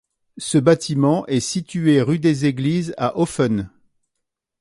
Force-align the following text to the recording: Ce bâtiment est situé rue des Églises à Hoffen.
Ce 0.39 0.57
bâtiment 0.57 1.27
est 1.27 1.39
situé 1.39 2.01
rue 2.01 2.17
des 2.17 2.47
Églises 2.47 2.95
à 2.97 3.19
Hoffen. 3.19 3.69